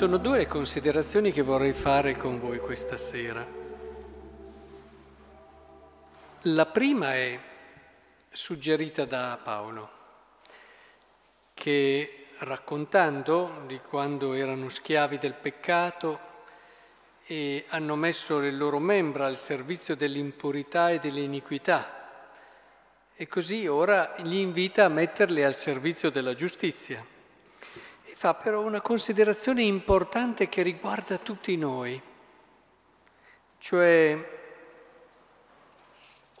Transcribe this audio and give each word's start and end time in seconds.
Sono 0.00 0.16
due 0.16 0.38
le 0.38 0.46
considerazioni 0.46 1.30
che 1.30 1.42
vorrei 1.42 1.74
fare 1.74 2.16
con 2.16 2.40
voi 2.40 2.56
questa 2.58 2.96
sera. 2.96 3.46
La 6.44 6.64
prima 6.64 7.12
è 7.12 7.38
suggerita 8.30 9.04
da 9.04 9.38
Paolo, 9.44 9.90
che 11.52 12.28
raccontando 12.38 13.64
di 13.66 13.78
quando 13.80 14.32
erano 14.32 14.70
schiavi 14.70 15.18
del 15.18 15.34
peccato 15.34 16.18
e 17.26 17.66
hanno 17.68 17.94
messo 17.94 18.38
le 18.38 18.52
loro 18.52 18.78
membra 18.78 19.26
al 19.26 19.36
servizio 19.36 19.94
dell'impurità 19.94 20.88
e 20.88 20.98
dell'iniquità, 20.98 22.08
e 23.14 23.26
così 23.26 23.66
ora 23.66 24.14
gli 24.16 24.36
invita 24.36 24.86
a 24.86 24.88
metterle 24.88 25.44
al 25.44 25.52
servizio 25.52 26.08
della 26.08 26.32
giustizia 26.32 27.18
fa 28.20 28.34
però 28.34 28.60
una 28.60 28.82
considerazione 28.82 29.62
importante 29.62 30.50
che 30.50 30.60
riguarda 30.60 31.16
tutti 31.16 31.56
noi, 31.56 31.98
cioè 33.56 34.38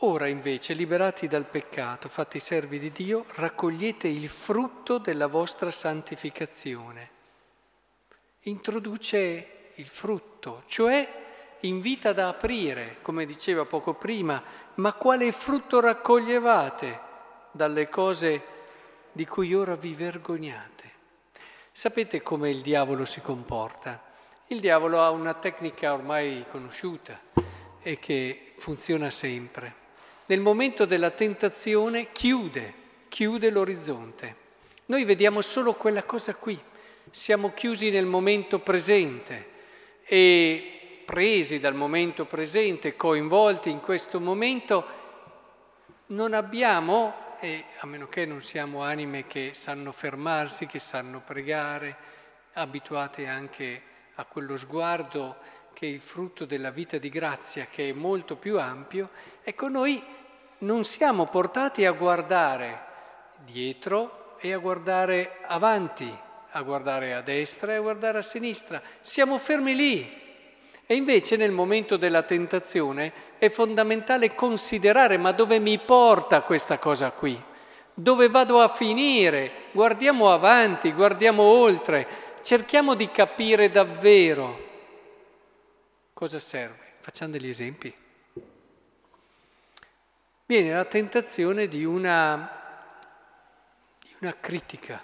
ora 0.00 0.26
invece, 0.26 0.74
liberati 0.74 1.26
dal 1.26 1.46
peccato, 1.46 2.10
fatti 2.10 2.38
servi 2.38 2.78
di 2.78 2.92
Dio, 2.92 3.24
raccogliete 3.28 4.08
il 4.08 4.28
frutto 4.28 4.98
della 4.98 5.26
vostra 5.26 5.70
santificazione. 5.70 7.10
Introduce 8.40 9.70
il 9.76 9.88
frutto, 9.88 10.64
cioè 10.66 11.08
invita 11.60 12.10
ad 12.10 12.18
aprire, 12.18 12.98
come 13.00 13.24
diceva 13.24 13.64
poco 13.64 13.94
prima, 13.94 14.42
ma 14.74 14.92
quale 14.92 15.32
frutto 15.32 15.80
raccoglievate 15.80 17.00
dalle 17.52 17.88
cose 17.88 18.42
di 19.12 19.24
cui 19.26 19.54
ora 19.54 19.76
vi 19.76 19.94
vergognate? 19.94 20.89
Sapete 21.80 22.20
come 22.20 22.50
il 22.50 22.60
diavolo 22.60 23.06
si 23.06 23.22
comporta? 23.22 24.02
Il 24.48 24.60
diavolo 24.60 25.00
ha 25.00 25.08
una 25.08 25.32
tecnica 25.32 25.94
ormai 25.94 26.44
conosciuta 26.50 27.18
e 27.80 27.98
che 27.98 28.52
funziona 28.58 29.08
sempre. 29.08 29.74
Nel 30.26 30.40
momento 30.40 30.84
della 30.84 31.08
tentazione 31.08 32.12
chiude, 32.12 32.74
chiude 33.08 33.48
l'orizzonte. 33.48 34.36
Noi 34.84 35.06
vediamo 35.06 35.40
solo 35.40 35.72
quella 35.72 36.02
cosa 36.02 36.34
qui, 36.34 36.60
siamo 37.10 37.54
chiusi 37.54 37.88
nel 37.88 38.04
momento 38.04 38.58
presente 38.58 39.46
e 40.04 41.00
presi 41.06 41.60
dal 41.60 41.74
momento 41.74 42.26
presente, 42.26 42.94
coinvolti 42.94 43.70
in 43.70 43.80
questo 43.80 44.20
momento, 44.20 44.86
non 46.08 46.34
abbiamo 46.34 47.29
e 47.40 47.64
a 47.78 47.86
meno 47.86 48.06
che 48.06 48.26
non 48.26 48.42
siamo 48.42 48.82
anime 48.82 49.26
che 49.26 49.54
sanno 49.54 49.92
fermarsi, 49.92 50.66
che 50.66 50.78
sanno 50.78 51.20
pregare, 51.20 51.96
abituate 52.52 53.26
anche 53.26 53.82
a 54.16 54.24
quello 54.26 54.56
sguardo 54.56 55.36
che 55.72 55.86
è 55.86 55.88
il 55.88 56.00
frutto 56.00 56.44
della 56.44 56.70
vita 56.70 56.98
di 56.98 57.08
grazia, 57.08 57.66
che 57.66 57.88
è 57.88 57.92
molto 57.92 58.36
più 58.36 58.58
ampio, 58.58 59.10
ecco 59.42 59.68
noi 59.68 60.02
non 60.58 60.84
siamo 60.84 61.26
portati 61.26 61.86
a 61.86 61.92
guardare 61.92 62.88
dietro 63.38 64.36
e 64.38 64.52
a 64.52 64.58
guardare 64.58 65.38
avanti, 65.46 66.14
a 66.50 66.62
guardare 66.62 67.14
a 67.14 67.22
destra 67.22 67.72
e 67.72 67.76
a 67.76 67.80
guardare 67.80 68.18
a 68.18 68.22
sinistra, 68.22 68.82
siamo 69.00 69.38
fermi 69.38 69.74
lì. 69.74 70.19
E 70.90 70.96
invece 70.96 71.36
nel 71.36 71.52
momento 71.52 71.96
della 71.96 72.24
tentazione 72.24 73.38
è 73.38 73.48
fondamentale 73.48 74.34
considerare 74.34 75.18
ma 75.18 75.30
dove 75.30 75.60
mi 75.60 75.78
porta 75.78 76.42
questa 76.42 76.80
cosa 76.80 77.12
qui? 77.12 77.40
Dove 77.94 78.28
vado 78.28 78.58
a 78.58 78.66
finire? 78.66 79.68
Guardiamo 79.70 80.32
avanti, 80.32 80.90
guardiamo 80.90 81.44
oltre, 81.44 82.08
cerchiamo 82.42 82.96
di 82.96 83.08
capire 83.12 83.70
davvero 83.70 84.68
cosa 86.12 86.40
serve. 86.40 86.94
Facciamo 86.98 87.30
degli 87.30 87.48
esempi. 87.48 87.94
Viene 90.44 90.72
la 90.72 90.86
tentazione 90.86 91.68
di 91.68 91.84
una, 91.84 92.50
di 94.00 94.16
una 94.22 94.34
critica 94.40 95.00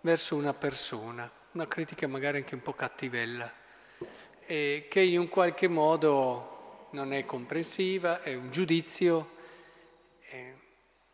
verso 0.00 0.34
una 0.34 0.54
persona, 0.54 1.30
una 1.52 1.68
critica 1.68 2.08
magari 2.08 2.38
anche 2.38 2.54
un 2.54 2.62
po' 2.62 2.72
cattivella 2.72 3.66
eh, 4.48 4.86
che 4.88 5.00
in 5.02 5.20
un 5.20 5.28
qualche 5.28 5.68
modo 5.68 6.88
non 6.90 7.12
è 7.12 7.24
comprensiva, 7.24 8.22
è 8.22 8.34
un 8.34 8.50
giudizio. 8.50 9.36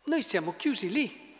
Noi 0.07 0.21
siamo 0.21 0.53
chiusi 0.55 0.91
lì, 0.91 1.35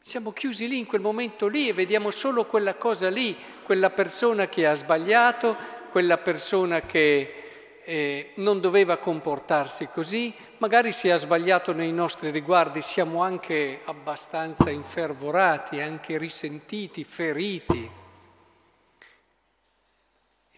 siamo 0.00 0.32
chiusi 0.32 0.68
lì 0.68 0.78
in 0.78 0.86
quel 0.86 1.00
momento 1.00 1.48
lì 1.48 1.68
e 1.68 1.72
vediamo 1.72 2.12
solo 2.12 2.46
quella 2.46 2.76
cosa 2.76 3.10
lì, 3.10 3.36
quella 3.64 3.90
persona 3.90 4.46
che 4.46 4.68
ha 4.68 4.74
sbagliato, 4.74 5.56
quella 5.90 6.16
persona 6.16 6.82
che 6.82 7.80
eh, 7.84 8.30
non 8.36 8.60
doveva 8.60 8.98
comportarsi 8.98 9.88
così, 9.88 10.32
magari 10.58 10.92
si 10.92 11.08
è 11.08 11.18
sbagliato 11.18 11.72
nei 11.72 11.92
nostri 11.92 12.30
riguardi, 12.30 12.82
siamo 12.82 13.20
anche 13.20 13.80
abbastanza 13.84 14.70
infervorati, 14.70 15.80
anche 15.80 16.18
risentiti, 16.18 17.02
feriti. 17.02 17.90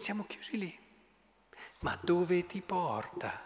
Siamo 0.00 0.24
chiusi 0.26 0.56
lì. 0.56 0.78
Ma 1.80 1.98
dove 2.00 2.46
ti 2.46 2.62
porta 2.62 3.44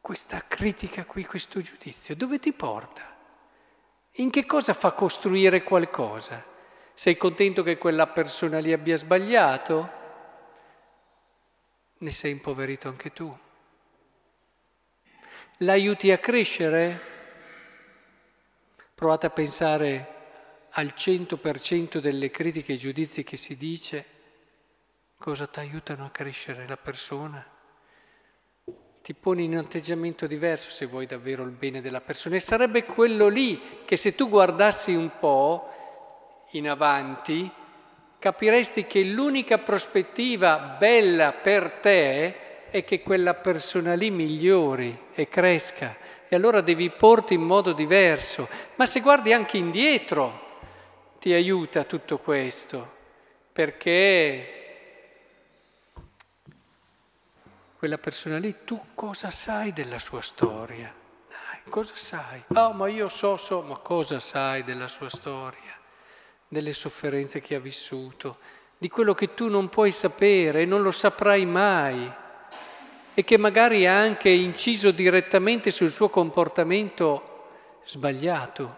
questa 0.00 0.46
critica 0.46 1.04
qui, 1.04 1.24
questo 1.24 1.60
giudizio? 1.60 2.14
Dove 2.14 2.38
ti 2.38 2.52
porta? 2.52 3.16
In 4.12 4.30
che 4.30 4.46
cosa 4.46 4.74
fa 4.74 4.92
costruire 4.92 5.64
qualcosa? 5.64 6.46
Sei 6.94 7.16
contento 7.16 7.64
che 7.64 7.78
quella 7.78 8.06
persona 8.06 8.60
lì 8.60 8.72
abbia 8.72 8.96
sbagliato? 8.96 9.90
Ne 11.98 12.10
sei 12.12 12.30
impoverito 12.30 12.86
anche 12.86 13.12
tu. 13.12 13.36
L'aiuti 15.58 16.12
a 16.12 16.18
crescere? 16.18 17.00
Provate 18.94 19.26
a 19.26 19.30
pensare 19.30 20.14
al 20.70 20.94
100% 20.96 21.98
delle 21.98 22.30
critiche 22.30 22.74
e 22.74 22.76
giudizi 22.76 23.24
che 23.24 23.36
si 23.36 23.56
dice 23.56 24.18
cosa 25.20 25.46
ti 25.46 25.58
aiutano 25.58 26.06
a 26.06 26.08
crescere 26.08 26.66
la 26.66 26.78
persona. 26.78 27.46
Ti 29.02 29.12
poni 29.12 29.44
in 29.44 29.52
un 29.52 29.58
atteggiamento 29.58 30.26
diverso 30.26 30.70
se 30.70 30.86
vuoi 30.86 31.04
davvero 31.04 31.42
il 31.42 31.50
bene 31.50 31.82
della 31.82 32.00
persona 32.00 32.36
e 32.36 32.40
sarebbe 32.40 32.84
quello 32.84 33.28
lì 33.28 33.82
che 33.84 33.98
se 33.98 34.14
tu 34.14 34.30
guardassi 34.30 34.94
un 34.94 35.10
po' 35.18 35.68
in 36.52 36.70
avanti 36.70 37.50
capiresti 38.18 38.86
che 38.86 39.02
l'unica 39.02 39.58
prospettiva 39.58 40.56
bella 40.78 41.34
per 41.34 41.70
te 41.82 42.70
è 42.70 42.82
che 42.82 43.02
quella 43.02 43.34
persona 43.34 43.92
lì 43.92 44.10
migliori 44.10 44.98
e 45.12 45.28
cresca 45.28 45.98
e 46.28 46.34
allora 46.34 46.62
devi 46.62 46.88
porti 46.88 47.34
in 47.34 47.42
modo 47.42 47.72
diverso. 47.72 48.48
Ma 48.76 48.86
se 48.86 49.00
guardi 49.00 49.34
anche 49.34 49.58
indietro 49.58 50.48
ti 51.18 51.34
aiuta 51.34 51.84
tutto 51.84 52.16
questo 52.16 52.96
perché 53.52 54.59
quella 57.80 57.96
persona 57.96 58.36
lì, 58.36 58.56
tu 58.66 58.78
cosa 58.94 59.30
sai 59.30 59.72
della 59.72 59.98
sua 59.98 60.20
storia? 60.20 60.94
Dai, 61.26 61.60
cosa 61.70 61.94
sai? 61.94 62.44
Oh, 62.48 62.74
ma 62.74 62.88
io 62.88 63.08
so, 63.08 63.38
so, 63.38 63.62
ma 63.62 63.78
cosa 63.78 64.20
sai 64.20 64.64
della 64.64 64.86
sua 64.86 65.08
storia? 65.08 65.78
Delle 66.46 66.74
sofferenze 66.74 67.40
che 67.40 67.54
ha 67.54 67.58
vissuto, 67.58 68.36
di 68.76 68.90
quello 68.90 69.14
che 69.14 69.32
tu 69.32 69.48
non 69.48 69.70
puoi 69.70 69.92
sapere 69.92 70.60
e 70.60 70.66
non 70.66 70.82
lo 70.82 70.90
saprai 70.90 71.46
mai 71.46 72.12
e 73.14 73.24
che 73.24 73.38
magari 73.38 73.86
ha 73.86 73.98
anche 73.98 74.28
inciso 74.28 74.90
direttamente 74.90 75.70
sul 75.70 75.90
suo 75.90 76.10
comportamento 76.10 77.80
sbagliato. 77.86 78.76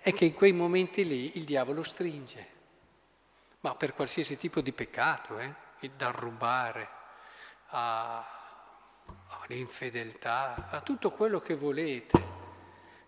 È 0.00 0.12
che 0.12 0.24
in 0.24 0.34
quei 0.34 0.52
momenti 0.52 1.06
lì 1.06 1.36
il 1.36 1.44
diavolo 1.44 1.84
stringe 1.84 2.54
ma 3.66 3.74
per 3.74 3.94
qualsiasi 3.94 4.36
tipo 4.36 4.60
di 4.60 4.70
peccato, 4.70 5.40
eh? 5.40 5.52
dal 5.96 6.12
rubare 6.12 6.88
all'infedeltà, 9.40 10.68
a 10.70 10.80
tutto 10.82 11.10
quello 11.10 11.40
che 11.40 11.56
volete. 11.56 12.22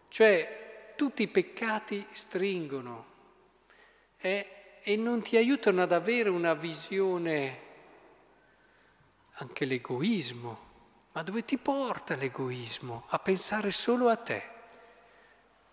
Cioè 0.08 0.94
tutti 0.96 1.22
i 1.22 1.28
peccati 1.28 2.04
stringono 2.10 3.06
eh? 4.16 4.80
e 4.82 4.96
non 4.96 5.22
ti 5.22 5.36
aiutano 5.36 5.82
ad 5.82 5.92
avere 5.92 6.28
una 6.28 6.54
visione, 6.54 7.60
anche 9.34 9.64
l'egoismo. 9.64 10.66
Ma 11.12 11.22
dove 11.22 11.44
ti 11.44 11.56
porta 11.56 12.16
l'egoismo? 12.16 13.04
A 13.10 13.20
pensare 13.20 13.70
solo 13.70 14.08
a 14.08 14.16
te. 14.16 14.42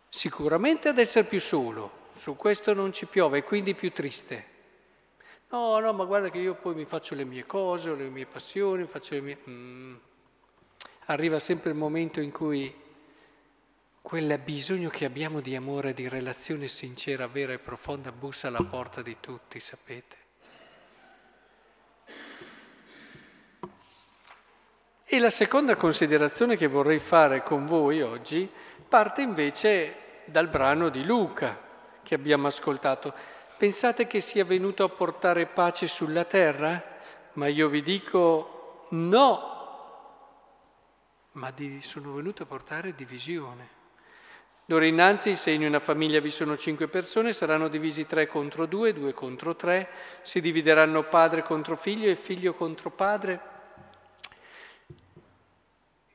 Sicuramente 0.10 0.90
ad 0.90 1.00
essere 1.00 1.26
più 1.26 1.42
solo, 1.42 2.10
su 2.16 2.36
questo 2.36 2.76
non 2.76 2.94
ci 2.94 3.08
piove, 3.08 3.44
quindi 3.44 3.74
più 3.74 3.92
triste. 3.92 4.54
No, 5.50 5.80
no, 5.80 5.94
ma 5.94 6.06
guarda 6.06 6.30
che 6.30 6.40
io 6.40 6.56
poi 6.56 6.76
mi 6.76 6.86
faccio 6.86 7.16
le 7.16 7.24
mie 7.24 7.46
cose, 7.46 7.90
ho 7.90 7.96
le 7.96 8.10
mie 8.10 8.26
passioni, 8.26 8.86
faccio 8.86 9.14
le 9.14 9.22
mie... 9.22 9.38
Mm. 9.50 9.96
Arriva 11.06 11.40
sempre 11.40 11.70
il 11.70 11.76
momento 11.76 12.20
in 12.20 12.32
cui 12.32 12.74
quel 14.02 14.40
bisogno 14.40 14.90
che 14.90 15.06
abbiamo 15.06 15.40
di 15.40 15.56
amore, 15.56 15.94
di 15.94 16.08
relazione 16.10 16.68
sincera, 16.68 17.28
vera 17.28 17.54
e 17.54 17.60
profonda, 17.60 18.12
bussa 18.12 18.48
alla 18.48 18.64
porta 18.64 19.02
di 19.02 19.18
tutti, 19.20 19.60
sapete? 19.60 20.18
E 25.08 25.20
la 25.20 25.30
seconda 25.30 25.76
considerazione 25.76 26.58
che 26.58 26.68
vorrei 26.68 27.00
fare 27.00 27.44
con 27.44 27.66
voi 27.66 28.02
oggi 28.02 28.50
parte 28.88 29.22
invece 29.22 29.96
dal 30.26 30.48
brano 30.48 30.90
di 30.90 31.04
Luca 31.04 31.58
che 32.02 32.16
abbiamo 32.16 32.48
ascoltato. 32.48 33.14
Pensate 33.58 34.06
che 34.06 34.20
sia 34.20 34.44
venuto 34.44 34.84
a 34.84 34.90
portare 34.90 35.46
pace 35.46 35.88
sulla 35.88 36.26
terra? 36.26 36.84
Ma 37.34 37.48
io 37.48 37.70
vi 37.70 37.82
dico 37.82 38.88
no, 38.90 39.56
ma 41.34 41.54
sono 41.80 42.14
venuto 42.14 42.44
a 42.44 42.46
portare 42.46 42.94
divisione. 42.94 43.70
D'ora 44.66 44.86
innanzi, 44.86 45.36
se 45.36 45.52
in 45.52 45.64
una 45.64 45.80
famiglia 45.80 46.20
vi 46.20 46.32
sono 46.32 46.58
cinque 46.58 46.88
persone, 46.88 47.34
saranno 47.34 47.68
divisi 47.68 48.06
tre 48.08 48.26
contro 48.26 48.66
due, 48.66 48.94
due 48.94 49.14
contro 49.14 49.56
tre, 49.56 49.90
si 50.22 50.42
divideranno 50.42 51.04
padre 51.04 51.44
contro 51.44 51.76
figlio 51.78 52.10
e 52.10 52.16
figlio 52.16 52.56
contro 52.56 52.90
padre. 52.90 53.54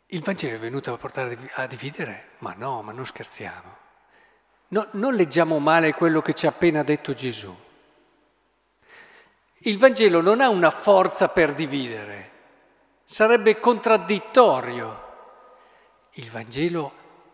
Il 0.06 0.22
Vangelo 0.22 0.56
è 0.56 0.58
venuto 0.58 0.92
a 0.92 0.96
portare 0.96 1.38
a 1.54 1.66
dividere? 1.66 2.31
Ma 2.38 2.54
no, 2.54 2.82
ma 2.82 2.90
non 2.90 3.06
scherziamo. 3.06 3.88
No, 4.70 4.88
non 4.93 5.14
leggiamo 5.14 5.58
male 5.58 5.93
quello 5.93 6.20
che 6.20 6.32
ci 6.32 6.46
ha 6.46 6.50
appena 6.50 6.82
detto 6.82 7.12
Gesù. 7.12 7.55
Il 9.62 9.78
Vangelo 9.78 10.20
non 10.20 10.40
ha 10.40 10.49
una 10.49 10.70
forza 10.70 11.28
per 11.28 11.55
dividere, 11.55 12.31
sarebbe 13.05 13.61
contraddittorio. 13.61 15.08
Il 16.12 16.31
Vangelo 16.31 16.93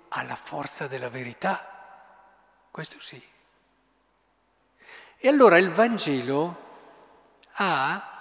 ha 0.09 0.23
la 0.23 0.35
forza 0.35 0.87
della 0.87 1.09
verità, 1.09 2.69
questo 2.71 2.99
sì. 3.01 3.23
E 5.19 5.29
allora 5.29 5.59
il 5.59 5.71
Vangelo 5.71 6.65
ha 7.53 8.17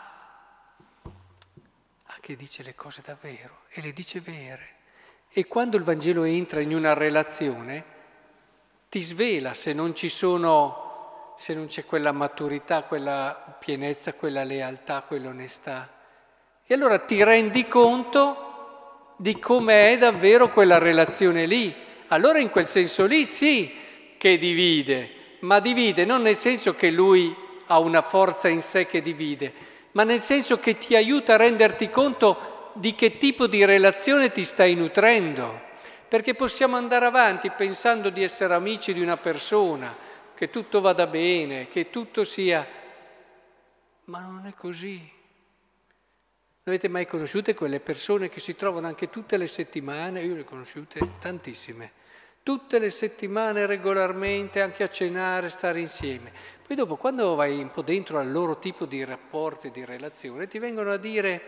che 2.26 2.36
dice 2.36 2.64
le 2.64 2.74
cose 2.74 3.04
davvero 3.06 3.66
e 3.70 3.82
le 3.82 3.94
dice 3.94 4.20
vere. 4.20 4.70
E 5.30 5.46
quando 5.46 5.78
il 5.78 5.84
Vangelo 5.84 6.24
entra 6.24 6.60
in 6.60 6.74
una 6.74 6.96
relazione, 6.96 7.86
ti 8.96 9.02
svela 9.02 9.54
se 9.54 9.74
non 9.74 9.94
ci 9.94 10.08
sono, 10.08 11.34
se 11.36 11.54
non 11.54 11.66
c'è 11.66 11.84
quella 11.84 12.14
maturità, 12.14 12.84
quella 12.84 13.58
pienezza, 13.60 14.14
quella 14.14 14.46
lealtà, 14.46 15.04
quell'onestà. 15.06 15.90
E 16.66 16.74
allora 16.74 17.00
ti 17.00 17.22
rendi 17.22 17.68
conto 17.68 19.16
di 19.18 19.38
come 19.38 19.92
è 19.92 19.98
davvero 19.98 20.50
quella 20.50 20.78
relazione 20.78 21.46
lì. 21.46 21.76
Allora 22.08 22.40
in 22.40 22.50
quel 22.50 22.68
senso 22.68 23.06
lì 23.06 23.26
sì 23.26 23.70
che 24.18 24.38
divide, 24.38 25.40
ma 25.42 25.60
divide 25.60 26.06
non 26.06 26.22
nel 26.22 26.38
senso 26.38 26.74
che 26.74 26.90
lui 26.90 27.36
ha 27.68 27.80
una 27.80 28.02
forza 28.02 28.48
in 28.48 28.62
sé 28.62 28.86
che 28.86 29.02
divide, 29.02 29.52
ma 29.92 30.06
nel 30.06 30.22
senso 30.22 30.58
che 30.58 30.78
ti 30.78 30.96
aiuta 30.96 31.34
a 31.34 31.38
renderti 31.38 31.90
conto 31.90 32.72
di 32.76 32.96
che 32.96 33.18
tipo 33.18 33.48
di 33.48 33.66
relazione 33.66 34.32
ti 34.32 34.46
stai 34.46 34.74
nutrendo, 34.74 35.65
perché 36.16 36.34
possiamo 36.34 36.78
andare 36.78 37.04
avanti 37.04 37.50
pensando 37.50 38.10
di 38.10 38.24
essere 38.24 38.54
amici 38.54 38.94
di 38.94 39.02
una 39.02 39.18
persona, 39.18 39.94
che 40.34 40.50
tutto 40.50 40.80
vada 40.80 41.08
bene, 41.08 41.68
che 41.68 41.90
tutto 41.90 42.24
sia... 42.24 42.66
Ma 44.06 44.22
non 44.22 44.46
è 44.46 44.54
così. 44.54 44.96
Non 44.98 46.74
avete 46.74 46.88
mai 46.88 47.06
conosciute 47.06 47.54
quelle 47.54 47.82
persone 47.82 48.30
che 48.30 48.40
si 48.40 48.56
trovano 48.56 48.88
anche 48.88 49.10
tutte 49.10 49.36
le 49.36 49.48
settimane? 49.48 50.24
Io 50.24 50.36
le 50.36 50.42
ho 50.42 50.46
conosciute 50.46 51.18
tantissime 51.20 51.92
tutte 52.44 52.80
le 52.80 52.92
settimane 52.92 53.66
regolarmente, 53.66 54.62
anche 54.62 54.84
a 54.84 54.88
cenare, 54.88 55.50
stare 55.50 55.82
insieme. 55.82 56.32
Poi 56.66 56.78
dopo, 56.78 56.96
quando 56.96 57.36
vai 57.36 57.60
un 57.60 57.72
po' 57.72 57.82
dentro 57.82 58.20
al 58.20 58.32
loro 58.32 58.60
tipo 58.60 58.86
di 58.86 59.04
rapporti, 59.04 59.70
di 59.70 59.84
relazione, 59.84 60.48
ti 60.48 60.60
vengono 60.60 60.92
a 60.92 60.98
dire, 60.98 61.42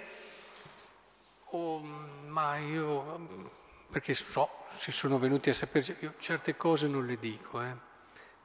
oh, 1.51 1.79
ma 2.25 2.57
io, 2.57 3.55
perché 3.89 4.13
so, 4.13 4.49
si 4.71 4.91
sono 4.91 5.17
venuti 5.17 5.49
a 5.49 5.53
sapere, 5.53 5.95
io 5.99 6.13
certe 6.17 6.55
cose 6.55 6.87
non 6.87 7.05
le 7.05 7.17
dico, 7.17 7.61
eh. 7.61 7.75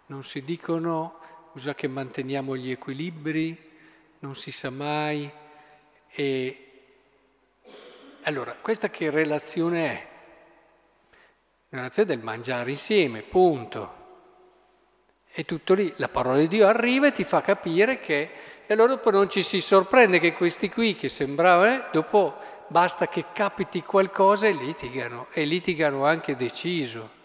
non 0.06 0.22
si 0.22 0.42
dicono, 0.42 1.18
bisogna 1.52 1.74
che 1.74 1.88
manteniamo 1.88 2.56
gli 2.56 2.70
equilibri, 2.70 3.70
non 4.20 4.34
si 4.34 4.50
sa 4.50 4.70
mai. 4.70 5.30
E 6.14 6.72
allora, 8.22 8.54
questa 8.60 8.88
che 8.88 9.10
relazione 9.10 9.86
è? 9.86 10.08
La 11.70 11.78
relazione 11.78 12.14
del 12.14 12.22
mangiare 12.22 12.70
insieme, 12.70 13.22
punto. 13.22 14.00
E 15.34 15.44
tutto 15.44 15.74
lì, 15.74 15.92
la 15.96 16.08
parola 16.08 16.38
di 16.38 16.46
Dio 16.46 16.66
arriva 16.66 17.06
e 17.06 17.12
ti 17.12 17.24
fa 17.24 17.40
capire 17.40 17.98
che, 18.00 18.30
e 18.66 18.72
allora 18.72 18.94
dopo 18.94 19.10
non 19.10 19.28
ci 19.30 19.42
si 19.42 19.60
sorprende 19.60 20.20
che 20.20 20.34
questi 20.34 20.68
qui 20.68 20.94
che 20.94 21.08
sembravano, 21.08 21.74
eh, 21.74 21.84
dopo 21.90 22.36
basta 22.72 23.06
che 23.06 23.26
capiti 23.32 23.82
qualcosa 23.82 24.48
e 24.48 24.52
litigano, 24.52 25.28
e 25.30 25.44
litigano 25.44 26.04
anche 26.04 26.34
deciso. 26.34 27.20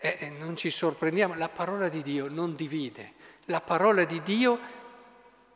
E 0.00 0.30
non 0.30 0.56
ci 0.56 0.70
sorprendiamo, 0.70 1.34
la 1.34 1.48
parola 1.48 1.88
di 1.88 2.00
Dio 2.02 2.28
non 2.30 2.54
divide, 2.54 3.12
la 3.46 3.60
parola 3.60 4.04
di 4.04 4.22
Dio 4.22 4.58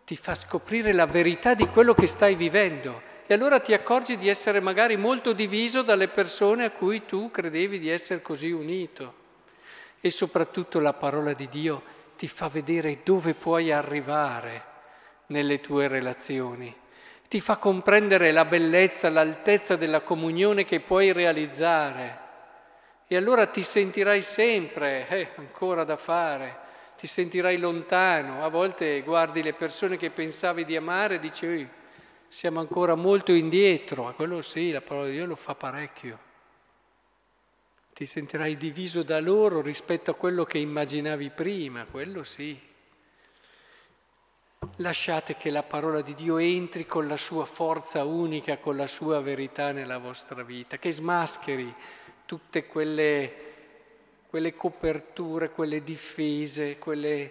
ti 0.05 0.17
fa 0.17 0.35
scoprire 0.35 0.93
la 0.93 1.07
verità 1.07 1.55
di 1.55 1.67
quello 1.69 1.95
che 1.95 2.09
stai 2.09 2.35
vivendo 2.35 3.11
e 3.27 3.33
allora 3.33 3.61
ti 3.61 3.73
accorgi 3.73 4.17
di 4.17 4.29
essere 4.29 4.61
magari 4.61 4.97
molto 4.97 5.33
diviso 5.33 5.83
dalle 5.83 6.09
persone 6.09 6.65
a 6.65 6.71
cui 6.71 7.07
tu 7.07 7.31
credevi 7.31 7.79
di 7.79 7.89
essere 7.89 8.21
così 8.21 8.51
unito. 8.51 9.21
E 10.01 10.11
soprattutto 10.11 10.81
la 10.81 10.93
parola 10.93 11.33
di 11.33 11.49
Dio 11.49 11.83
ti 12.17 12.27
fa 12.27 12.49
vedere 12.49 13.01
dove 13.05 13.35
puoi 13.35 13.71
arrivare 13.71 14.71
nelle 15.27 15.61
tue 15.61 15.89
relazioni, 15.89 16.75
ti 17.29 17.41
fa 17.41 17.57
comprendere 17.57 18.31
la 18.31 18.45
bellezza, 18.45 19.09
l'altezza 19.09 19.77
della 19.77 20.03
comunione 20.03 20.65
che 20.65 20.81
puoi 20.81 21.13
realizzare. 21.13 22.21
E 23.07 23.17
allora 23.17 23.47
ti 23.47 23.63
sentirai 23.63 24.21
sempre, 24.21 25.09
eh, 25.09 25.29
ancora 25.37 25.85
da 25.85 25.97
fare, 25.97 26.59
ti 26.97 27.07
sentirai 27.07 27.57
lontano. 27.57 28.45
A 28.45 28.49
volte 28.49 29.01
guardi 29.01 29.43
le 29.43 29.55
persone 29.55 29.97
che 29.97 30.11
pensavi 30.11 30.67
di 30.67 30.77
amare 30.77 31.15
e 31.15 31.21
dici, 31.21 31.69
siamo 32.29 32.61
ancora 32.61 32.95
molto 32.95 33.33
indietro, 33.33 34.09
a 34.09 34.13
quello 34.13 34.43
sì, 34.43 34.71
la 34.71 34.81
parola 34.83 35.07
di 35.07 35.13
Dio 35.13 35.27
lo 35.27 35.37
fa 35.37 35.55
parecchio. 35.55 36.19
Ti 37.95 38.07
sentirai 38.07 38.57
diviso 38.57 39.03
da 39.03 39.21
loro 39.21 39.61
rispetto 39.61 40.11
a 40.11 40.15
quello 40.15 40.45
che 40.45 40.59
immaginavi 40.59 41.31
prima, 41.31 41.85
quello 41.85 42.23
sì. 42.23 42.59
Lasciate 44.77 45.37
che 45.37 45.51
la 45.51 45.63
parola 45.63 46.01
di 46.01 46.15
Dio 46.15 46.39
entri 46.39 46.87
con 46.87 47.07
la 47.07 47.19
sua 47.19 47.45
forza 47.45 48.05
unica, 48.05 48.57
con 48.57 48.75
la 48.75 48.87
sua 48.87 49.21
verità 49.21 49.71
nella 49.71 49.99
vostra 49.99 50.43
vita, 50.43 50.79
che 50.79 50.91
smascheri 50.91 51.73
tutte 52.25 52.67
quelle, 52.67 53.33
quelle 54.31 54.55
coperture, 54.57 55.51
quelle 55.51 55.83
difese, 55.83 56.79
quelle, 56.79 57.31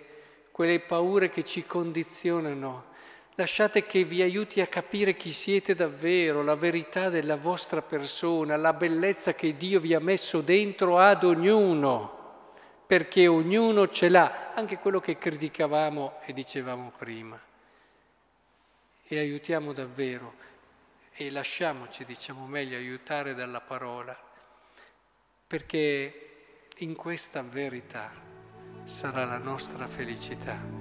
quelle 0.51 0.81
paure 0.81 1.31
che 1.31 1.43
ci 1.43 1.65
condizionano. 1.65 2.89
Lasciate 3.33 3.87
che 3.87 4.03
vi 4.03 4.21
aiuti 4.21 4.61
a 4.61 4.67
capire 4.67 5.15
chi 5.15 5.31
siete 5.31 5.73
davvero, 5.73 6.43
la 6.43 6.53
verità 6.55 7.09
della 7.09 7.37
vostra 7.37 7.81
persona, 7.81 8.55
la 8.55 8.73
bellezza 8.73 9.33
che 9.33 9.57
Dio 9.57 9.79
vi 9.79 9.95
ha 9.95 9.99
messo 9.99 10.41
dentro 10.41 10.99
ad 10.99 11.23
ognuno, 11.23 12.19
perché 12.91 13.25
ognuno 13.25 13.87
ce 13.87 14.09
l'ha, 14.09 14.51
anche 14.53 14.77
quello 14.77 14.99
che 14.99 15.17
criticavamo 15.17 16.19
e 16.25 16.33
dicevamo 16.33 16.91
prima. 16.97 17.39
E 19.07 19.17
aiutiamo 19.17 19.71
davvero 19.71 20.33
e 21.13 21.31
lasciamoci, 21.31 22.03
diciamo 22.03 22.45
meglio, 22.47 22.75
aiutare 22.75 23.33
dalla 23.33 23.61
parola, 23.61 24.13
perché 25.47 26.65
in 26.79 26.93
questa 26.93 27.41
verità 27.41 28.11
sarà 28.83 29.23
la 29.23 29.37
nostra 29.37 29.87
felicità. 29.87 30.80